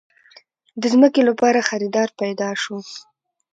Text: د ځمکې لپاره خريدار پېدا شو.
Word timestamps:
د 0.81 0.83
ځمکې 0.93 1.21
لپاره 1.29 1.67
خريدار 1.69 2.09
پېدا 2.21 2.49
شو. 2.61 2.77